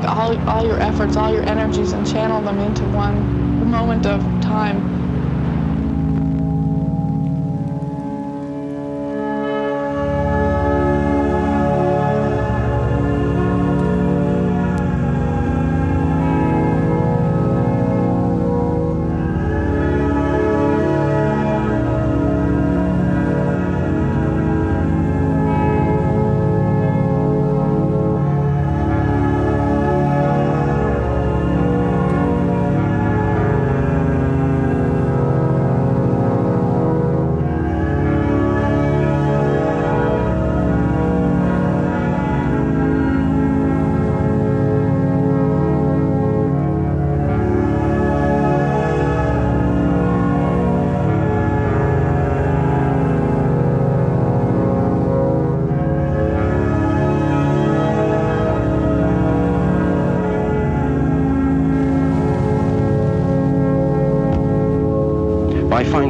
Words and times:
take 0.00 0.10
all, 0.16 0.48
all 0.48 0.64
your 0.64 0.80
efforts, 0.80 1.16
all 1.16 1.32
your 1.32 1.46
energies, 1.48 1.92
and 1.92 2.06
channel 2.06 2.42
them 2.42 2.58
into 2.60 2.86
one 2.86 3.68
moment 3.70 4.06
of 4.06 4.40
time. 4.40 4.88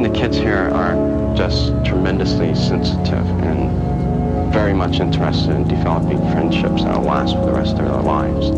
The 0.03 0.09
kids 0.09 0.37
here 0.37 0.69
are 0.73 1.35
just 1.35 1.67
tremendously 1.85 2.55
sensitive 2.55 3.27
and 3.43 4.53
very 4.53 4.73
much 4.73 4.99
interested 4.99 5.51
in 5.51 5.67
developing 5.67 6.17
friendships 6.31 6.83
that 6.83 6.97
will 6.97 7.05
last 7.05 7.35
for 7.35 7.45
the 7.45 7.51
rest 7.51 7.77
of 7.77 7.85
their 7.85 8.01
lives. 8.01 8.49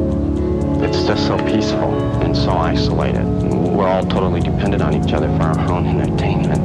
It's 0.82 1.06
just 1.06 1.28
so 1.28 1.38
peaceful 1.46 1.94
and 2.22 2.36
so 2.36 2.52
isolated. 2.52 3.26
We're 3.26 3.88
all 3.88 4.06
totally 4.06 4.42
dependent 4.42 4.82
on 4.82 4.94
each 4.94 5.14
other 5.14 5.28
for 5.38 5.44
our 5.44 5.72
own 5.72 5.86
entertainment. 5.86 6.62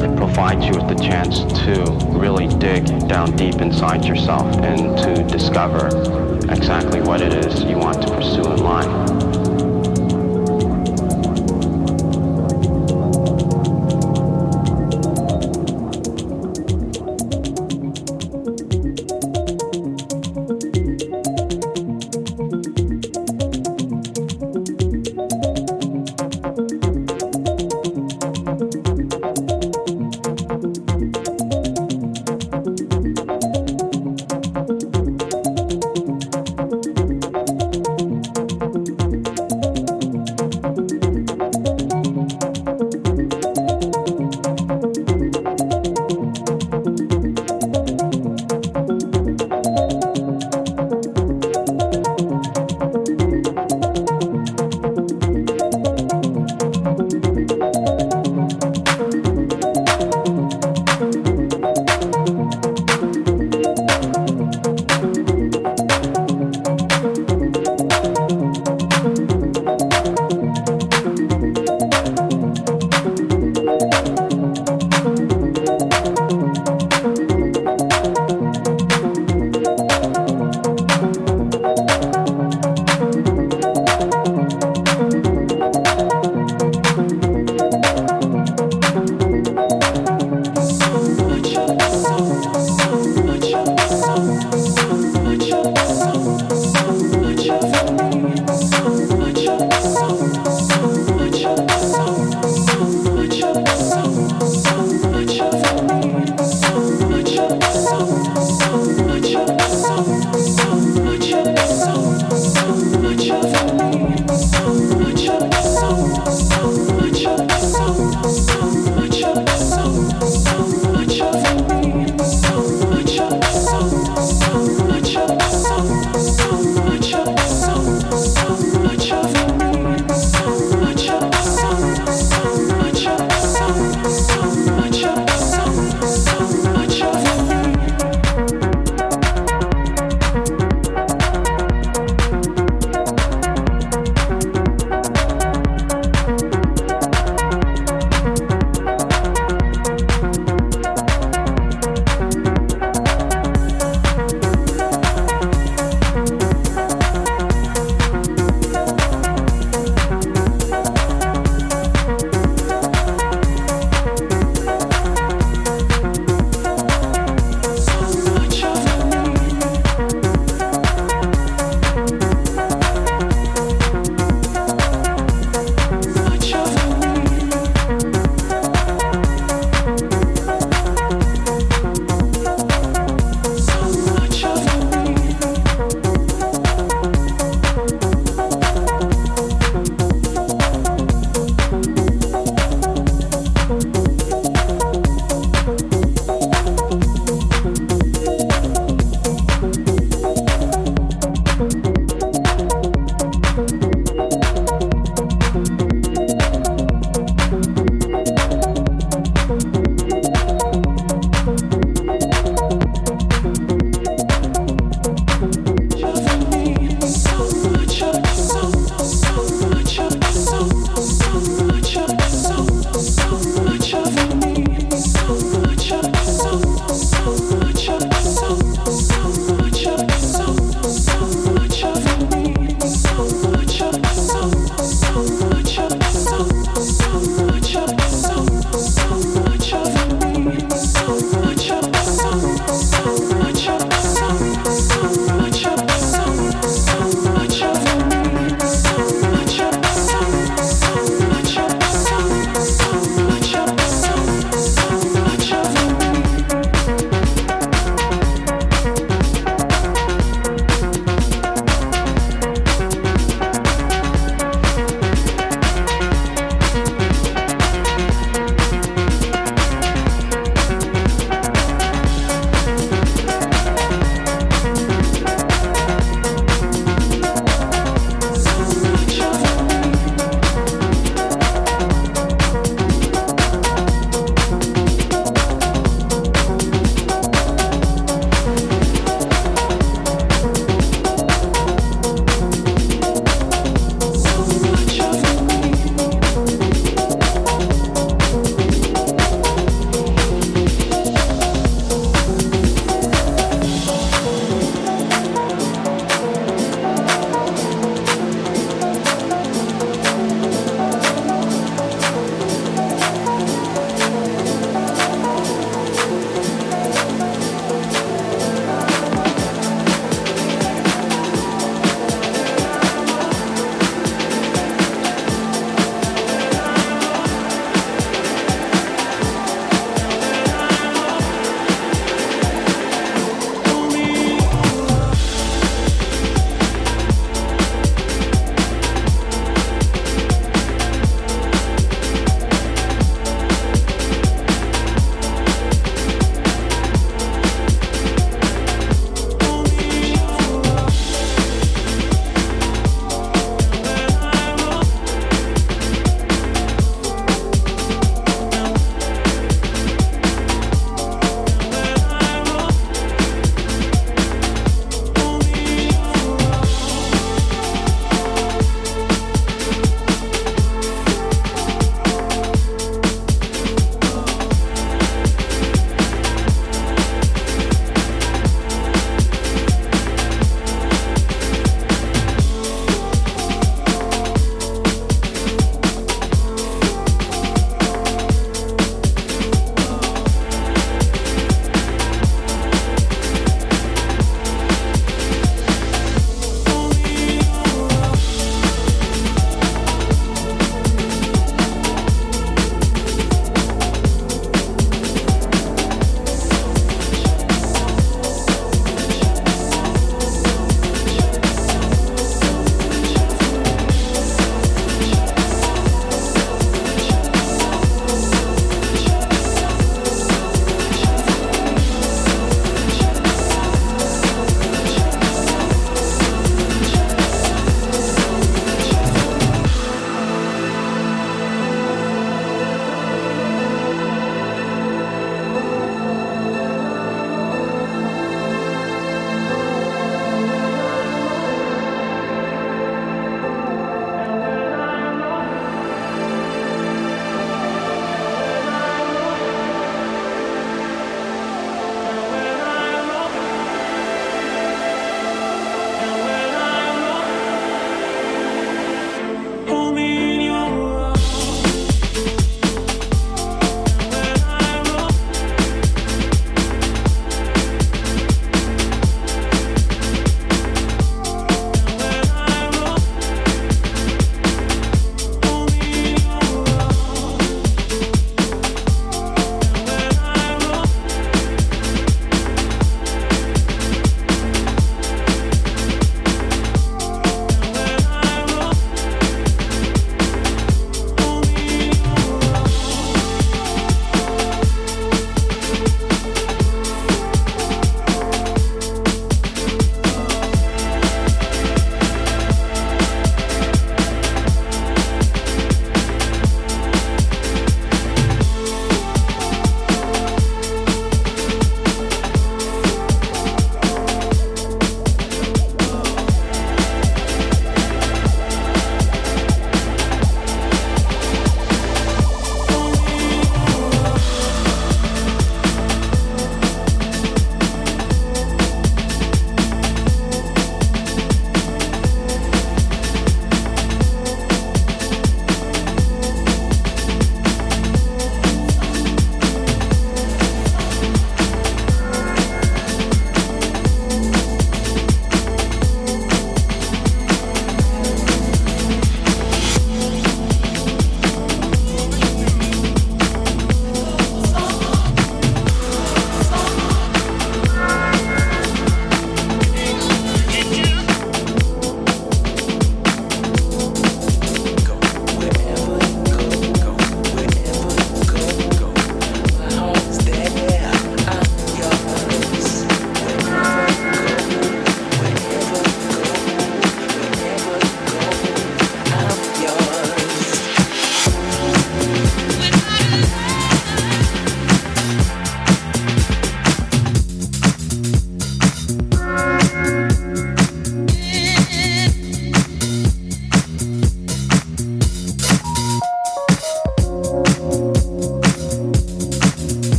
It 0.00 0.16
provides 0.16 0.64
you 0.66 0.72
with 0.72 0.88
the 0.88 1.02
chance 1.02 1.40
to 1.64 2.18
really 2.18 2.46
dig 2.58 2.86
down 3.08 3.34
deep 3.36 3.56
inside 3.56 4.04
yourself 4.04 4.46
and 4.58 4.96
to 4.98 5.24
discover 5.24 5.86
exactly 6.50 7.00
what 7.00 7.20
it 7.20 7.32
is 7.32 7.62
you 7.64 7.76
want 7.76 8.02
to 8.02 8.14
pursue 8.14 8.44
in 8.44 8.62
life. 8.62 9.45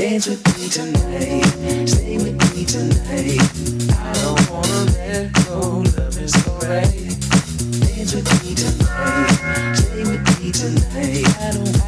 Dance 0.00 0.28
with 0.28 0.58
me 0.58 0.68
tonight. 0.70 1.86
Stay 1.86 2.16
with 2.16 2.56
me 2.56 2.64
tonight. 2.64 3.36
I 3.98 4.12
don't 4.22 4.50
wanna 4.50 4.84
let 4.96 5.30
go. 5.44 5.84
Love 5.94 6.16
is 6.16 6.34
alright. 6.48 6.88
Dance 7.84 8.14
with 8.14 8.32
me 8.42 8.54
tonight. 8.54 9.74
Stay 9.76 10.04
with 10.04 10.40
me 10.40 10.52
tonight. 10.52 11.28
I 11.40 11.52
don't 11.52 11.79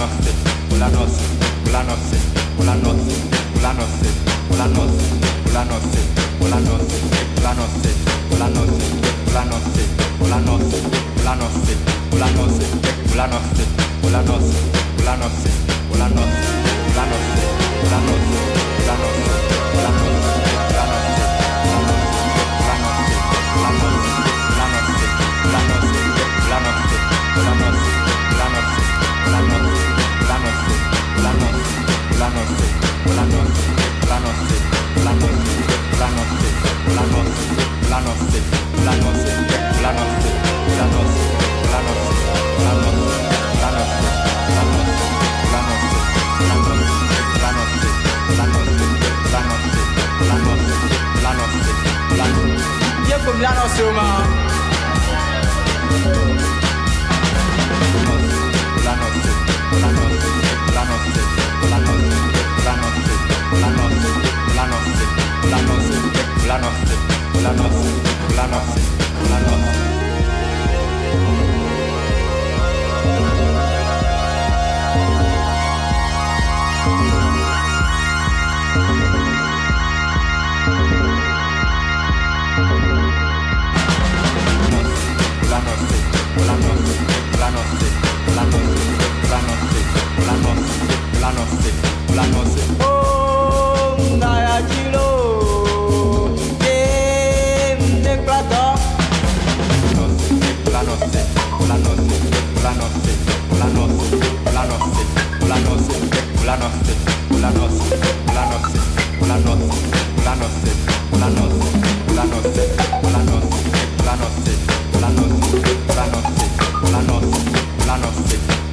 noche, 0.00 0.32
por 0.68 0.78
la 0.78 0.88
noche, 0.88 1.24
por 1.64 1.72
la 1.72 1.82
noche, 1.82 2.16
por 2.56 2.64
la 2.66 2.74
noche, 2.74 3.16
por 3.52 3.62
la 3.62 3.72
noche, 3.74 4.08
por 4.48 4.58
la 4.58 4.66
noche, 4.66 5.04
por 5.44 5.52
la 5.52 5.64
noche, 5.64 5.98
por 6.38 6.50
la 6.50 6.60
noche, 6.60 7.00
por 7.30 7.38
la 7.38 7.54
noche, 7.54 7.90
por 8.28 8.38
la 8.38 8.48
noche, 8.48 8.80
por 9.18 9.34
la 9.34 9.44
noche, 9.44 9.82
por 10.18 10.28
la 10.28 10.40
noche, 10.40 10.76
por 11.10 11.24
la 11.24 11.36
noche, 11.36 11.74
por 12.10 12.18
la 12.18 12.30
noche, 12.30 12.56
por 13.00 13.16
la 13.16 13.16
noche, 13.16 13.16
por 13.16 13.16
la 13.16 13.26
noche, 13.26 13.64
por 14.00 14.12
la 14.12 14.22
noche, 14.22 14.54
por 14.96 15.04
la 15.04 15.16
noche, 15.16 15.50
por 15.88 15.98
la 15.98 16.08
noche, 16.08 16.40
por 17.82 17.90
la 17.90 18.00
noche. 18.00 18.69
Blanos, 34.30 35.30
blanos, 35.96 36.28
blanos, 36.86 37.28
blanos, 37.88 38.18
blanos, 38.90 39.20
La 66.50 66.58
noce, 66.58 66.96
la 67.44 67.52
noce, 67.52 67.90
la 68.34 68.46
noce, 68.48 68.80
la 69.30 69.38
noce, 69.38 69.40
la 69.40 69.40
noce, 69.40 69.76
la 85.40 85.60
noce, 87.40 87.78
la 89.28 89.40
noce, 89.40 89.80
la 90.26 90.34
noce, 90.34 90.80
la 91.20 91.30
noce, 91.30 91.70
la 92.14 92.26
noce. 92.26 92.99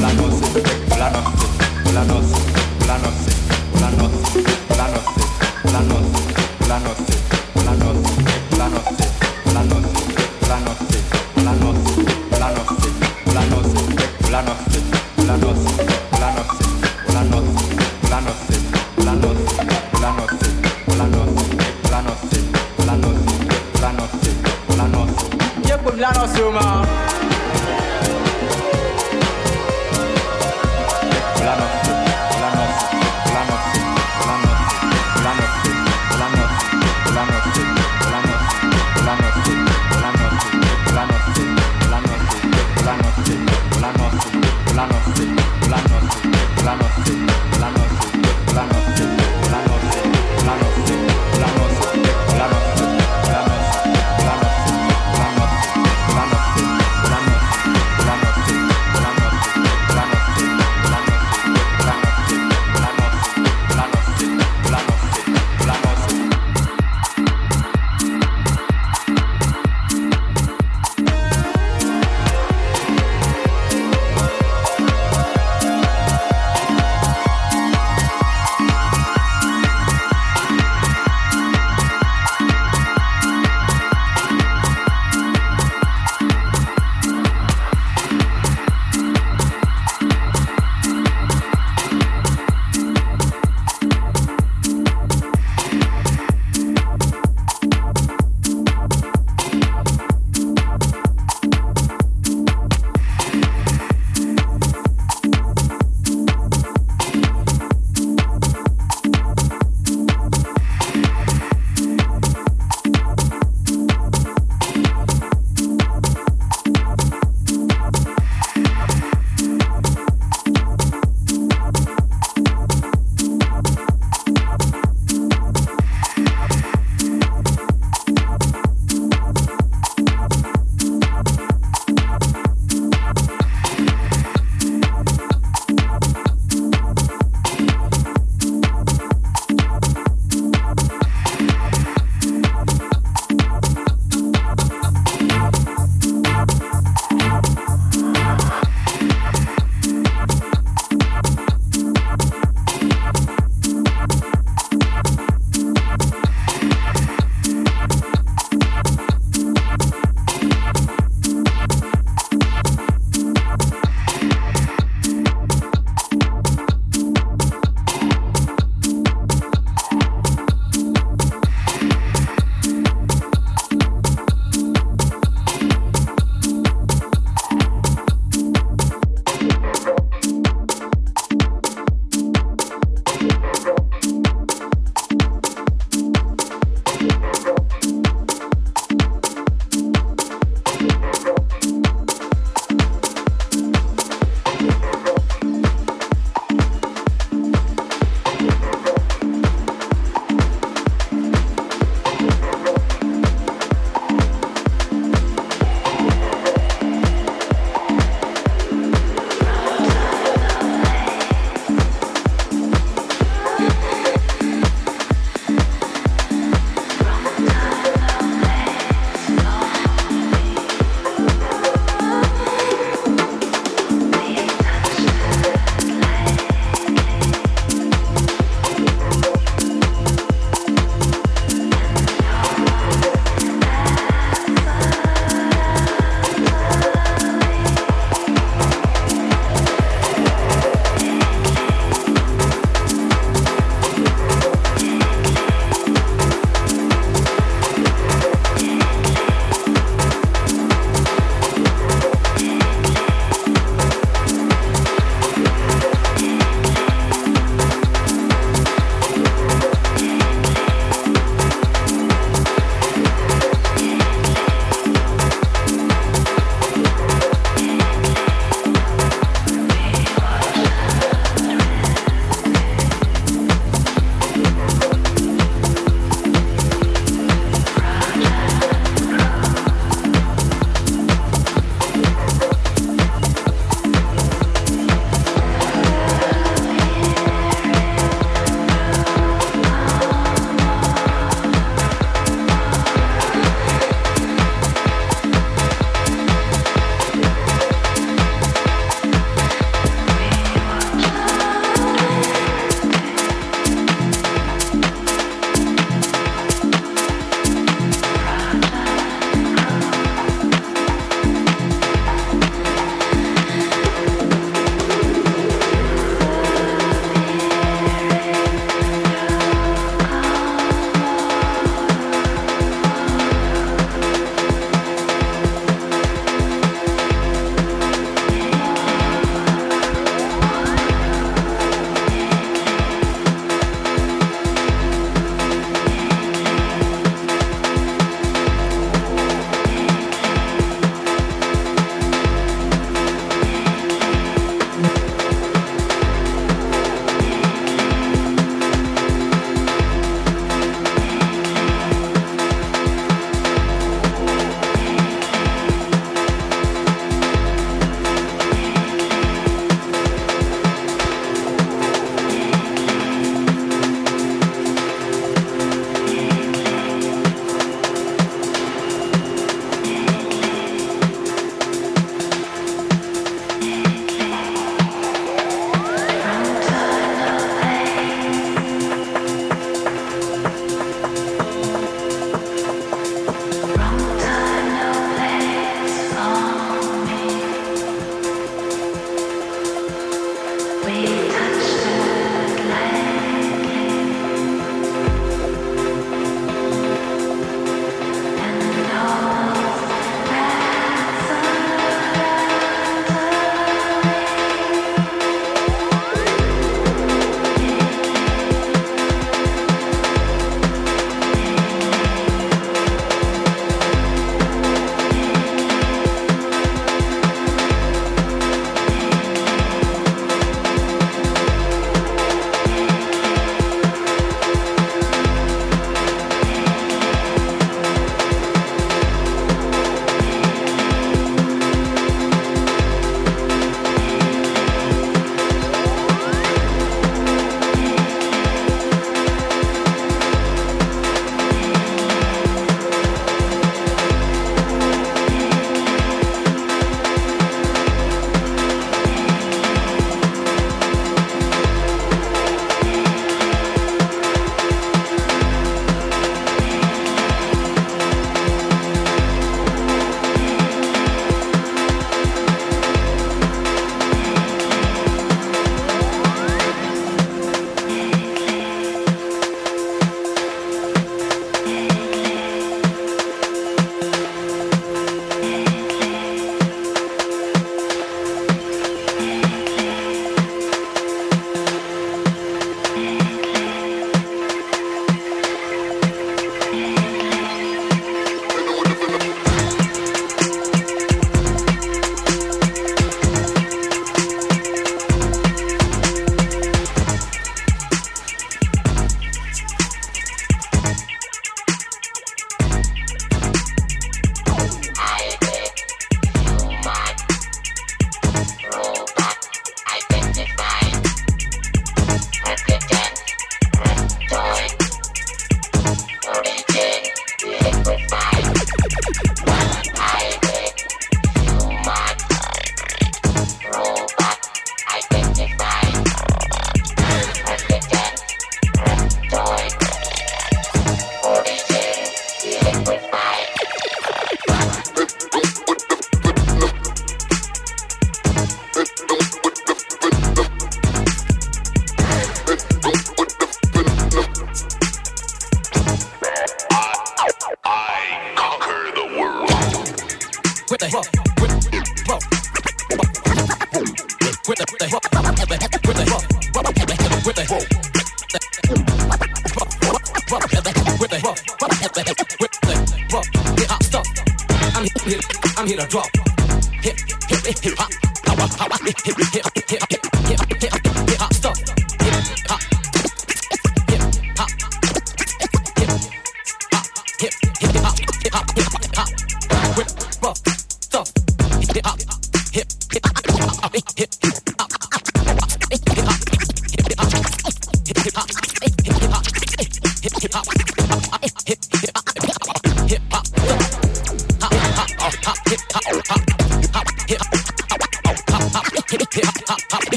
la 0.00 0.12
noche, 0.12 0.12
la 0.12 0.12
noche, 0.12 0.62
la 0.98 1.10
noche, 1.10 1.46
la 1.92 2.04
noche, 2.04 2.36
la 2.86 2.98
noche. 2.98 3.39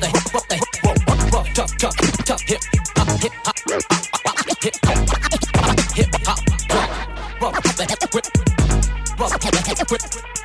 The 0.00 0.06
hip 0.06 0.16
hop, 0.32 0.48
the 0.48 0.54
hip 0.54 0.64
hop, 0.82 1.32
rough, 1.32 1.54
tough, 1.54 1.76
tough, 1.78 1.96
tough, 2.24 2.42
hip 2.42 2.60
hop, 2.96 3.08
hip 3.20 3.32
hop, 3.44 3.58
hip 4.62 4.74
hop, 4.84 5.80
hip 5.94 6.14
hop, 6.24 6.44
drop, 6.68 6.90
rough, 7.42 7.76
the 7.76 7.84
hip 7.84 8.14
whip, 8.14 8.26
rough, 9.18 9.40
the 9.40 9.62
hip 9.66 9.90
whip, 9.90 10.02
rough, 10.02 10.37